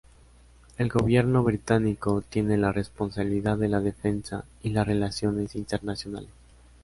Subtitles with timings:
[0.79, 6.31] El gobierno británico tiene la responsabilidad de la defensa y las relaciones internacionales.